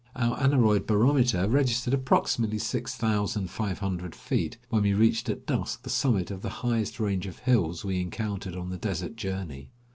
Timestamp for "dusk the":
5.45-5.91